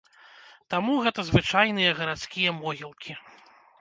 Таму 0.73 0.95
гэта 1.07 1.25
звычайныя 1.29 1.91
гарадскія 2.03 2.55
могілкі. 2.61 3.11